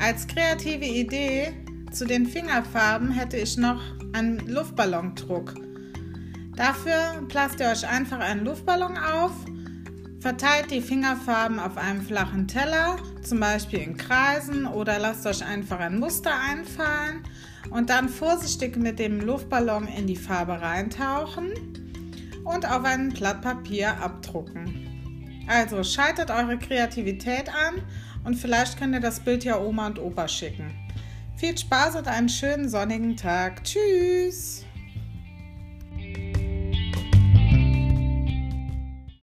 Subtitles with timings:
[0.00, 1.52] als kreative Idee
[1.92, 5.54] zu den Fingerfarben hätte ich noch einen Luftballondruck.
[6.56, 9.32] Dafür plasst ihr euch einfach einen Luftballon auf,
[10.20, 15.80] verteilt die Fingerfarben auf einem flachen Teller, zum Beispiel in Kreisen oder lasst euch einfach
[15.80, 17.22] ein Muster einfallen
[17.70, 21.52] und dann vorsichtig mit dem Luftballon in die Farbe reintauchen
[22.44, 24.99] und auf ein Blatt Papier abdrucken.
[25.46, 27.82] Also schaltet eure Kreativität an
[28.24, 30.70] und vielleicht könnt ihr das Bild ja Oma und Opa schicken.
[31.36, 33.64] Viel Spaß und einen schönen sonnigen Tag.
[33.64, 34.64] Tschüss!